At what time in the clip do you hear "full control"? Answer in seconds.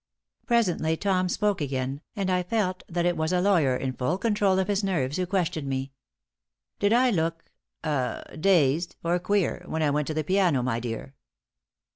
3.93-4.57